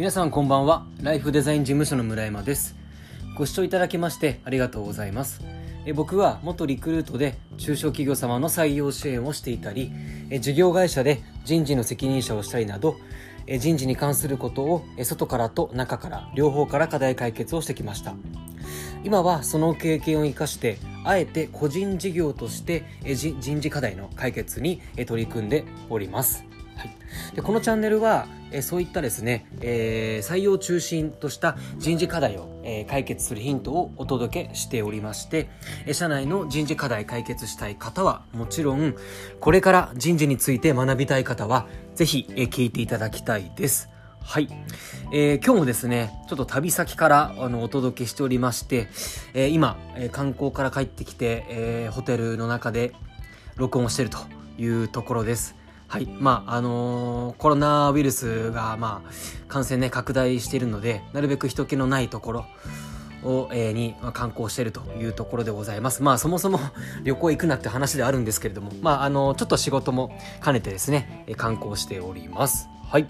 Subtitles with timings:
[0.00, 0.86] 皆さんこんばんは。
[1.02, 2.74] ライフデザイン事務所の村山です。
[3.36, 5.42] ご視聴いただきましてありがとうございます。
[5.84, 9.92] え僕は元リクルートで中小企業様の採用支援をしていたり
[10.30, 12.96] え事業会社で人事の責任者をしたりなど
[13.46, 18.14] え人事に関することをえ外からと中から両方から課題解決をしてきました。
[19.04, 26.42] 今はその経験を生かしてあえて個人事業としてえ人事課題の解決に取り組んでおります。
[26.76, 26.96] はい、
[27.36, 35.48] でこのチャンネルは、えそういったですね、え、採用中心とした人事課題を、え、解決するヒントをお届けしておりまして、
[35.86, 38.94] え社内の人事課題解決したい方はもちろん
[39.40, 43.88] これから人事について学びたい方はぜひ、え聞いていただきたいです。
[44.22, 44.48] はい。
[45.12, 48.88] えー、今日もですね、ちょっと旅先からあのお届けしておりまして、
[49.34, 52.92] えー、今、えー、観光から帰ってきて、え、ホテルの中で
[53.56, 54.18] 録音をしていると
[54.58, 55.59] いうところです。
[55.90, 56.06] はい。
[56.06, 59.10] まあ、あのー、コロナウイルスが、まあ、
[59.48, 62.46] 感染ね、拡大しているので、なるべく人気のないところ
[63.24, 66.04] を、えー、に、まあ、観光しているというところでございます。
[66.04, 66.60] まあ、そもそも
[67.02, 72.68] 旅行行くなって話であるんですけれども、まあ、あのー、ちょっと仕事も兼ねてですね、観光しております。
[72.88, 73.08] はい。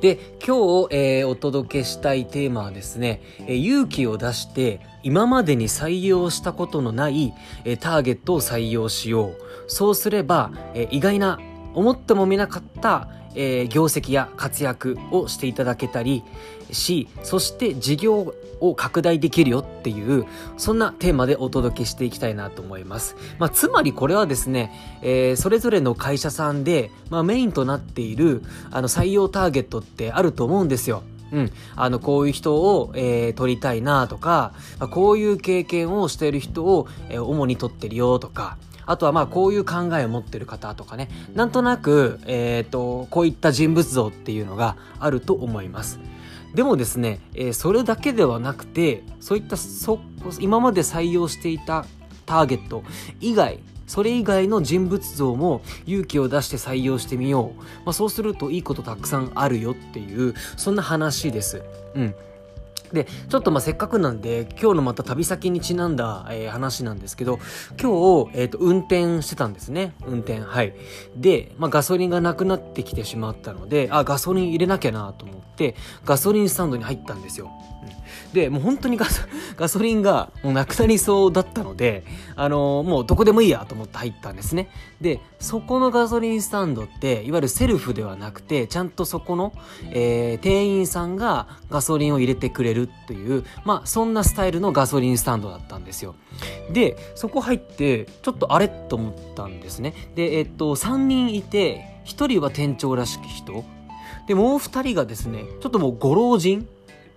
[0.00, 7.32] で、今日、えー、お届けしたいテーマはですね、えー、勇気を出して今までに採用したことのない、
[7.64, 9.36] えー、ターゲットを採用しよう。
[9.68, 11.38] そうすれば、え意外な
[11.78, 16.24] 思ってもみなかった、えー、業績や活躍をしていただけたり
[16.72, 31.52] しそして事業を拡大できるよっていうそんなテーマでお届けしていきたいなと思います、まあ、つまりこれはですね、えー、それぞれの会社さんで、まあ、メインとなっているあの採用ターゲットってあると思うんですようん。
[31.76, 34.54] あの、こういう人を、えー、取りたいなとか、
[34.90, 38.56] こういう経験をしている人を、えー、主に取ってるよとか、
[38.88, 46.00] あとはまあこういう考えを持ってる方とかね、なんとなく、えっ、ー、と、こういった人物像っていうのがあると思います。
[46.54, 50.00] でもですね、えー、それだけではなくて、そういったそ、
[50.40, 51.84] 今まで採用していた
[52.24, 52.82] ターゲット
[53.20, 57.62] 以外、それ以外の人物像も勇気を出して採用してみよう。
[57.84, 61.62] まあ、そうするといいことたくさんあるよっていう、そんな話です。
[61.94, 62.14] うん。
[62.92, 67.38] で、ちょっとまあせっかくなんで、今日のまた旅先にちなんだ、えー、話なんですけど、
[67.80, 69.94] 今日、えっ、ー、と、運転してたんですね。
[70.06, 70.74] 運転、はい。
[71.16, 77.50] で、まあガソリンがなくなってきてしまったので、あ、ガソリン入れなきゃなと思って、ガソリンスタンドに入ったんですよ。
[77.82, 78.07] うん
[78.38, 79.22] で、もう本当にガソ
[79.56, 82.04] ガソリンがもうなくなりそうだったので、
[82.36, 84.70] あの、もうどこでもいいやと思って入ったんですね。
[85.00, 89.52] で、そこのガソリンスタンドって、いわゆるセルフではなくて、ちゃんとそこの、
[89.90, 96.14] えー、店員さんがガソリンを入れてくれるっていう、まあ、そんなスタイルのガソリンスタンドだったんですよ。
[96.70, 99.94] で、そこ入って、ちょっとあれと思ったんですね。
[100.14, 103.64] で、えっと、3人いて、1人は店長らしき人、
[104.28, 106.68] で、もう2人がですね、ちょっともうご老人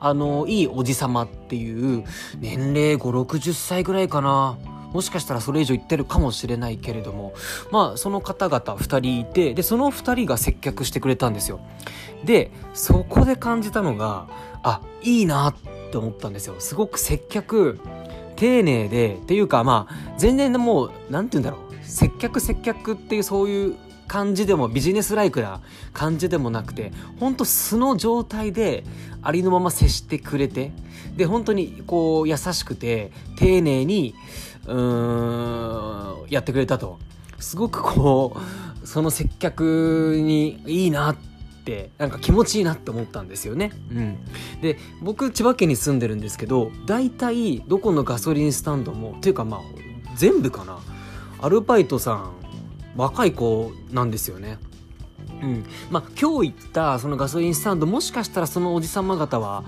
[0.00, 2.04] あの、いいおじさまっていう、
[2.38, 4.58] 年齢5、60歳ぐらいかな。
[4.92, 7.34] もしかしたらそれ以上言ってるかもしれないけれども、
[7.70, 11.60] まあ、その方々2人いて、で、その2人が接客してくれたんですよ。
[12.24, 14.28] で、そこで感じたのが、
[14.62, 15.54] あ、いいなっ
[15.90, 16.54] て思ったんですよ。
[16.58, 17.78] すごく接客、
[18.36, 21.68] 丁寧で、っていうかまあ、全然もう、なんて言うんだろう。
[21.82, 23.76] 接客接客っていうそういう
[24.08, 25.60] 感じでもビジネスライクな
[25.92, 28.84] 感じでもなくて本当素の状態で
[29.22, 30.72] ありのまま接してくれて
[31.16, 34.14] で本当にこう優しくて丁寧に
[34.66, 36.98] うーんやってくれたと。
[37.38, 38.36] すごくこ
[38.82, 41.16] うその接客にいいなっ
[41.64, 43.70] てなんか気持ちいいなって思ったんですよね。
[43.92, 44.18] うん、
[44.60, 49.60] で僕千葉県に住んでるんですけど大体どこのガソリンスタンドもっていうかまあ
[50.16, 50.78] 全部かな。
[51.40, 52.32] アルバイトさん
[52.96, 54.58] 若い子なんですよね。
[55.42, 59.64] うんまあ、今日行ったそのガソリンスタンドもしかしたらそのおじさま方は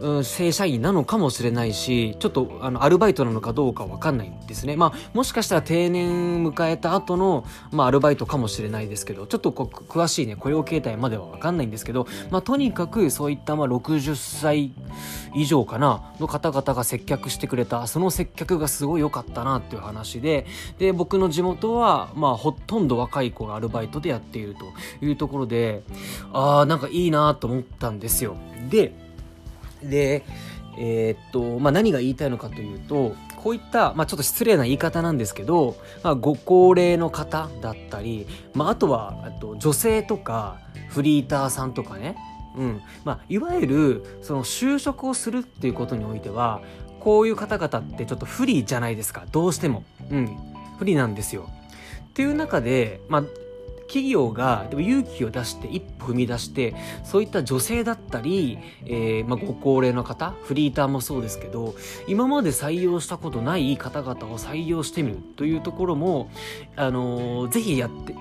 [0.00, 4.76] うん、正社員なのかもしれないし、ちょっとあのアルバイトなのかどうかわかんないんですね。
[4.76, 14.72] まあ、もしかしたら定年迎えた後の、まあ、アルバイトかもしれないですけど、ちょっとこ詳しいね、雇用形態まではわかんないんですけど、まあ、とにかくそういったまあ60歳
[15.34, 20.46] 以上かな、の方々が接客してくれた、その接客がすごい良かったなっていう話で、
[20.78, 25.82] で、僕の地元は、まあ、ほとんど若い子がアルバイトでやっているというところで、
[26.32, 28.36] ああ、なんかいいなと思ったんですよ。
[28.68, 29.05] で、
[29.88, 30.24] で、
[30.78, 42.16] えー、っと、まあ、何が言いたいのかというと、こういった、まあ、ちょっと失礼な言い方なんですけど、まあ、ご高齢の方だったり、まあ、あとは、あと女性とか、フリーターさんとかね、
[42.56, 42.82] うん。
[43.04, 46.62] まあ、いわゆる、その就職をするっていうことにおいては、
[47.00, 49.24] こういう方々ってちょっと不利じゃないですか。
[49.30, 49.84] どうしても。
[50.10, 50.36] うん。
[50.78, 51.48] 不利なんですよ。
[52.08, 53.24] っていう中で、まあ、
[53.86, 56.74] 企業がでも勇気を出して一歩踏み出して
[57.04, 61.74] そういった女性だったり、えーまあ、ご高齢の方フリーターもそうですけど
[62.06, 66.30] 今まで採用したことない方々を採用してみるというところも、
[66.76, 68.14] あのー、ぜひやって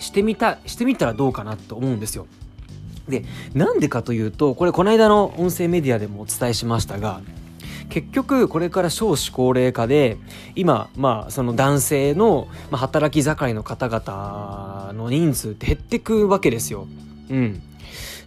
[0.00, 2.26] してみたしてみたらどうかなと思うんですよ。
[3.08, 3.24] で
[3.54, 7.22] なんでかというとこれこの間の音声メディアでもお伝えしましたが
[7.88, 10.18] 結局これから少子高齢化で
[10.54, 16.86] 今まあその男性の働き盛りの方々の人数って減ってくわけですよ。
[17.30, 17.62] うん。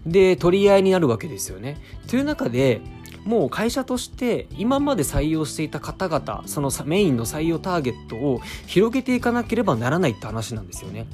[0.05, 1.77] で取り合いになるわけですよね。
[2.07, 2.81] という中で
[3.23, 11.05] もう会社として今まで採用していた方々そのメインの採用ターゲットを広げていかなければならないって話なんですよね。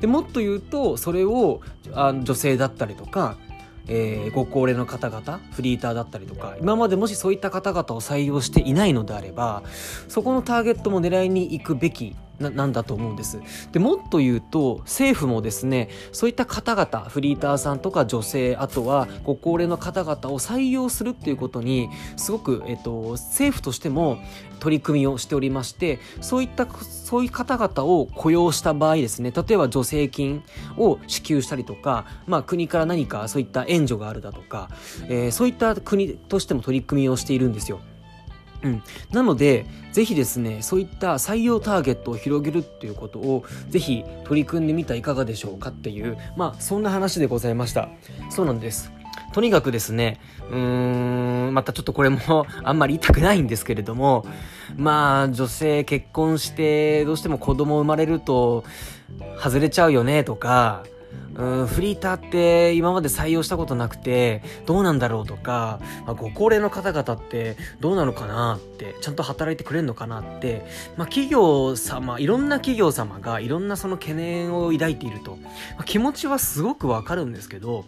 [0.00, 1.62] でもっと言うとそれを
[1.94, 3.36] あ女性だったりとか
[3.88, 9.62] えー、ご高齢の方々フリーターだったりとか今までもしそういった方々を採用していないのであれば
[10.08, 13.40] そこのターゲットも狙いに行くべきななんだと思うんです。
[13.72, 24.18] でもっと言うと政府もですねそういった方々フリーターさんとか女性あとはご高齢の方々を採用するっていうことにすごく、えっと、政府としても
[24.60, 30.42] 取り組みをしておりましてそういったそういう方々を雇用した場合ですね例えば助成金
[30.76, 34.70] を支給したりとか、まあ、国から何かそういった援助があるだとか、
[35.08, 37.80] えー、そういった国としても取り組みをしているんですよ。
[38.62, 47.88] うん、なのでぜひですねそういった採用ターゲットを広げるっていうことをぜひ取り組んでみたらいかがでしょうかっていうまあそんな話でございました。
[48.30, 48.92] そうなんです。
[49.32, 50.18] とにかくですね
[50.50, 54.24] うーんまたちょっとこれも あんまり言いたくないんですけれども
[54.76, 58.64] まあ女性結婚してどうしても子供生まれると
[59.38, 60.84] 外れちゃうよねとか
[61.38, 70.66] うん、フリーターって今まで採用したことなくて、どうなんだろうとか、まあ、ご高齢の方々ってどうなのかなって、ちゃんと働いてくれるのかなって、
[70.96, 77.84] まあ、企業様、いろんな企業様がいろんなその懸念を抱いていると、まあ、気持ちはすごくわかるんですけど、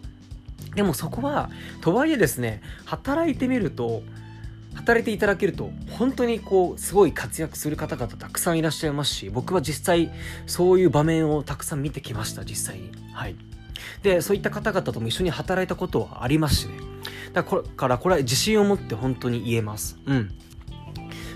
[0.75, 1.49] でもそこは、
[1.81, 4.03] とはいえですね、働いてみると、
[4.73, 10.11] 働いていただけると本当にこうすごい活躍する方々たくさんいらっしゃいますし僕は実際
[10.45, 12.91] そういう場面をたくさん見てきました実際に。
[13.13, 13.35] はい。
[14.03, 16.73] でそういった方々とも一緒に働いたことはありますしね。
[17.33, 19.97] だからこれは自信を持って本当に言えます。
[20.05, 20.31] うん。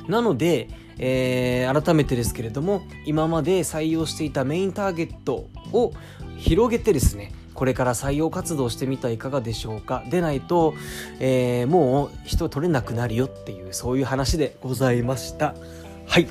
[0.08, 5.94] なのでえー、改めてですけれども今まで採用していたメインターゲットを
[6.38, 10.04] 広げてですねこれから採用活動してみたらいかがでしょうか？
[10.10, 10.74] でないと、
[11.20, 15.56] えー、もう人取れなくなるよっていうそういう話でございました。
[16.08, 16.28] はい。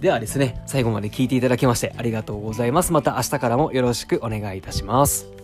[0.00, 2.92] ではですね最後まで聞いていただきましてありがとうございます。
[2.92, 5.39] また明日からもよろしくお願いいたします。